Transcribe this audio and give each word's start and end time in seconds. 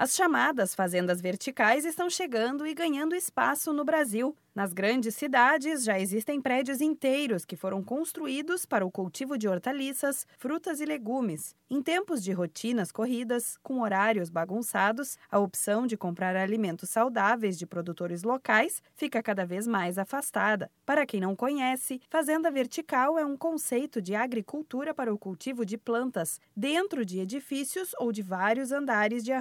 As 0.00 0.14
chamadas 0.14 0.74
fazendas 0.74 1.20
verticais 1.20 1.84
estão 1.84 2.08
chegando 2.08 2.66
e 2.66 2.72
ganhando 2.72 3.14
espaço 3.14 3.70
no 3.70 3.84
Brasil. 3.84 4.34
Nas 4.54 4.72
grandes 4.72 5.14
cidades 5.14 5.84
já 5.84 6.00
existem 6.00 6.40
prédios 6.40 6.80
inteiros 6.80 7.44
que 7.44 7.54
foram 7.54 7.84
construídos 7.84 8.66
para 8.66 8.84
o 8.84 8.90
cultivo 8.90 9.38
de 9.38 9.46
hortaliças, 9.46 10.26
frutas 10.38 10.80
e 10.80 10.84
legumes. 10.84 11.54
Em 11.70 11.80
tempos 11.80 12.22
de 12.22 12.32
rotinas 12.32 12.90
corridas, 12.90 13.56
com 13.62 13.80
horários 13.80 14.28
bagunçados, 14.28 15.16
a 15.30 15.38
opção 15.38 15.86
de 15.86 15.96
comprar 15.96 16.34
alimentos 16.34 16.90
saudáveis 16.90 17.56
de 17.56 17.64
produtores 17.64 18.24
locais 18.24 18.82
fica 18.96 19.22
cada 19.22 19.46
vez 19.46 19.68
mais 19.68 19.98
afastada. 19.98 20.68
Para 20.84 21.06
quem 21.06 21.20
não 21.20 21.36
conhece, 21.36 22.00
fazenda 22.08 22.50
vertical 22.50 23.16
é 23.16 23.24
um 23.24 23.36
conceito 23.36 24.02
de 24.02 24.16
agricultura 24.16 24.92
para 24.92 25.14
o 25.14 25.18
cultivo 25.18 25.64
de 25.64 25.78
plantas 25.78 26.40
dentro 26.56 27.04
de 27.04 27.20
edifícios 27.20 27.92
ou 28.00 28.10
de 28.10 28.20
vários 28.20 28.72
andares 28.72 29.22
de 29.22 29.32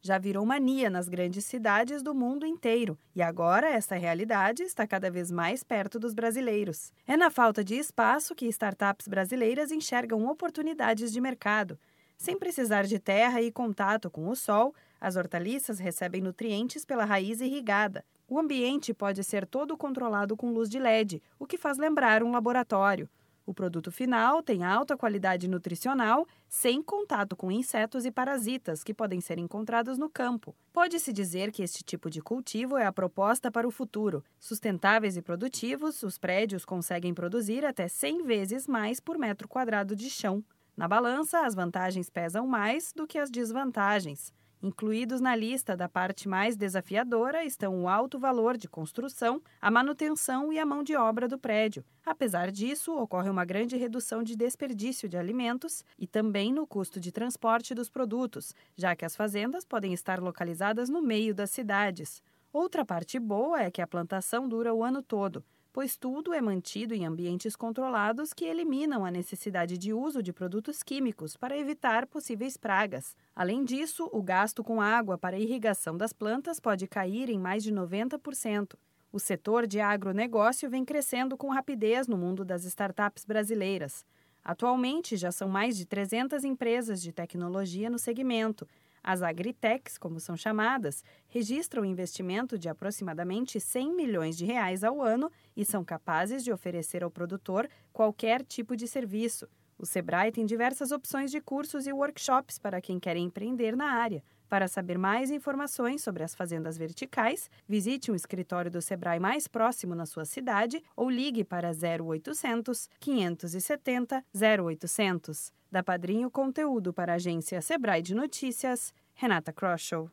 Já 0.00 0.18
virou 0.18 0.44
mania 0.44 0.88
nas 0.88 1.08
grandes 1.08 1.44
cidades 1.44 2.02
do 2.02 2.14
mundo 2.14 2.46
inteiro 2.46 2.98
e 3.14 3.22
agora 3.22 3.68
realidade 3.68 3.96
realidade 3.96 4.62
está 4.62 4.86
cada 4.86 5.10
vez 5.10 5.30
mais 5.30 5.62
perto 5.62 5.98
dos 5.98 6.14
brasileiros. 6.14 6.92
É 7.06 7.16
na 7.16 7.30
falta 7.30 7.64
de 7.64 7.74
espaço 7.74 8.34
que 8.34 8.46
startups 8.46 9.08
brasileiras 9.08 9.70
enxergam 9.70 10.26
oportunidades 10.26 11.12
de 11.12 11.20
mercado. 11.20 11.78
Sem 12.16 12.38
precisar 12.38 12.84
de 12.84 12.98
terra 12.98 13.42
e 13.42 13.52
contato 13.52 14.10
com 14.10 14.28
o 14.28 14.36
sol, 14.36 14.74
as 15.00 15.16
hortaliças 15.16 15.78
recebem 15.78 16.20
nutrientes 16.20 16.84
pela 16.84 17.04
raiz 17.04 17.40
irrigada. 17.40 18.04
O 18.28 18.38
ambiente 18.38 18.92
pode 18.92 19.22
ser 19.22 19.46
todo 19.46 19.76
controlado 19.76 20.36
com 20.36 20.50
luz 20.50 20.68
de 20.68 20.78
LED, 20.78 21.22
o 21.38 21.46
que 21.46 21.58
faz 21.58 21.78
lembrar 21.78 22.22
um 22.22 22.32
laboratório. 22.32 23.08
O 23.46 23.54
produto 23.54 23.92
final 23.92 24.42
tem 24.42 24.64
alta 24.64 24.96
qualidade 24.96 25.46
nutricional, 25.46 26.26
sem 26.48 26.82
contato 26.82 27.36
com 27.36 27.48
insetos 27.48 28.04
e 28.04 28.10
parasitas 28.10 28.82
que 28.82 28.92
podem 28.92 29.20
ser 29.20 29.38
encontrados 29.38 29.96
no 29.96 30.10
campo. 30.10 30.52
Pode-se 30.72 31.12
dizer 31.12 31.52
que 31.52 31.62
este 31.62 31.84
tipo 31.84 32.10
de 32.10 32.20
cultivo 32.20 32.76
é 32.76 32.84
a 32.84 32.92
proposta 32.92 33.48
para 33.48 33.66
o 33.66 33.70
futuro. 33.70 34.24
Sustentáveis 34.40 35.16
e 35.16 35.22
produtivos, 35.22 36.02
os 36.02 36.18
prédios 36.18 36.64
conseguem 36.64 37.14
produzir 37.14 37.64
até 37.64 37.86
100 37.86 38.24
vezes 38.24 38.66
mais 38.66 38.98
por 38.98 39.16
metro 39.16 39.46
quadrado 39.46 39.94
de 39.94 40.10
chão. 40.10 40.44
Na 40.76 40.88
balança, 40.88 41.46
as 41.46 41.54
vantagens 41.54 42.10
pesam 42.10 42.48
mais 42.48 42.92
do 42.92 43.06
que 43.06 43.16
as 43.16 43.30
desvantagens. 43.30 44.34
Incluídos 44.62 45.20
na 45.20 45.36
lista 45.36 45.76
da 45.76 45.88
parte 45.88 46.28
mais 46.28 46.56
desafiadora 46.56 47.44
estão 47.44 47.82
o 47.82 47.88
alto 47.88 48.18
valor 48.18 48.56
de 48.56 48.68
construção, 48.68 49.40
a 49.60 49.70
manutenção 49.70 50.52
e 50.52 50.58
a 50.58 50.64
mão 50.64 50.82
de 50.82 50.96
obra 50.96 51.28
do 51.28 51.38
prédio. 51.38 51.84
Apesar 52.04 52.50
disso, 52.50 52.96
ocorre 52.96 53.28
uma 53.28 53.44
grande 53.44 53.76
redução 53.76 54.22
de 54.22 54.34
desperdício 54.34 55.08
de 55.08 55.16
alimentos 55.16 55.84
e 55.98 56.06
também 56.06 56.52
no 56.52 56.66
custo 56.66 56.98
de 56.98 57.12
transporte 57.12 57.74
dos 57.74 57.90
produtos, 57.90 58.54
já 58.74 58.96
que 58.96 59.04
as 59.04 59.14
fazendas 59.14 59.64
podem 59.64 59.92
estar 59.92 60.20
localizadas 60.20 60.88
no 60.88 61.02
meio 61.02 61.34
das 61.34 61.50
cidades. 61.50 62.22
Outra 62.52 62.84
parte 62.84 63.18
boa 63.18 63.60
é 63.60 63.70
que 63.70 63.82
a 63.82 63.86
plantação 63.86 64.48
dura 64.48 64.72
o 64.72 64.82
ano 64.82 65.02
todo 65.02 65.44
pois 65.76 65.94
tudo 65.94 66.32
é 66.32 66.40
mantido 66.40 66.94
em 66.94 67.04
ambientes 67.04 67.54
controlados 67.54 68.32
que 68.32 68.46
eliminam 68.46 69.04
a 69.04 69.10
necessidade 69.10 69.76
de 69.76 69.92
uso 69.92 70.22
de 70.22 70.32
produtos 70.32 70.82
químicos 70.82 71.36
para 71.36 71.54
evitar 71.54 72.06
possíveis 72.06 72.56
pragas. 72.56 73.14
Além 73.34 73.62
disso, 73.62 74.08
o 74.10 74.22
gasto 74.22 74.64
com 74.64 74.80
água 74.80 75.18
para 75.18 75.38
irrigação 75.38 75.94
das 75.94 76.14
plantas 76.14 76.58
pode 76.58 76.86
cair 76.86 77.28
em 77.28 77.38
mais 77.38 77.62
de 77.62 77.70
90%. 77.74 78.72
O 79.12 79.18
setor 79.18 79.66
de 79.66 79.78
agronegócio 79.78 80.70
vem 80.70 80.82
crescendo 80.82 81.36
com 81.36 81.50
rapidez 81.50 82.08
no 82.08 82.16
mundo 82.16 82.42
das 82.42 82.64
startups 82.64 83.26
brasileiras. 83.26 84.02
Atualmente, 84.48 85.16
já 85.16 85.32
são 85.32 85.48
mais 85.48 85.76
de 85.76 85.84
300 85.84 86.44
empresas 86.44 87.02
de 87.02 87.10
tecnologia 87.10 87.90
no 87.90 87.98
segmento, 87.98 88.64
as 89.02 89.20
agritechs, 89.20 89.98
como 89.98 90.20
são 90.20 90.36
chamadas, 90.36 91.02
registram 91.28 91.84
investimento 91.84 92.56
de 92.56 92.68
aproximadamente 92.68 93.60
100 93.60 93.92
milhões 93.92 94.36
de 94.36 94.44
reais 94.44 94.84
ao 94.84 95.02
ano 95.02 95.30
e 95.56 95.64
são 95.64 95.84
capazes 95.84 96.44
de 96.44 96.52
oferecer 96.52 97.02
ao 97.02 97.10
produtor 97.10 97.68
qualquer 97.92 98.44
tipo 98.44 98.76
de 98.76 98.86
serviço. 98.86 99.48
O 99.76 99.84
Sebrae 99.84 100.30
tem 100.30 100.46
diversas 100.46 100.92
opções 100.92 101.32
de 101.32 101.40
cursos 101.40 101.88
e 101.88 101.92
workshops 101.92 102.56
para 102.56 102.80
quem 102.80 103.00
quer 103.00 103.16
empreender 103.16 103.76
na 103.76 103.92
área. 103.92 104.22
Para 104.48 104.68
saber 104.68 104.96
mais 104.96 105.30
informações 105.30 106.02
sobre 106.02 106.22
as 106.22 106.34
fazendas 106.34 106.78
verticais, 106.78 107.50
visite 107.68 108.10
um 108.10 108.14
escritório 108.14 108.70
do 108.70 108.80
Sebrae 108.80 109.18
mais 109.18 109.48
próximo 109.48 109.94
na 109.94 110.06
sua 110.06 110.24
cidade 110.24 110.82
ou 110.94 111.10
ligue 111.10 111.42
para 111.42 111.70
0800 111.70 112.88
570 113.00 114.24
0800. 114.34 115.52
Da 115.70 115.82
Padrinho 115.82 116.30
Conteúdo 116.30 116.92
para 116.92 117.12
a 117.12 117.16
agência 117.16 117.60
Sebrae 117.60 118.02
de 118.02 118.14
Notícias, 118.14 118.94
Renata 119.14 119.52
Kroschel. 119.52 120.10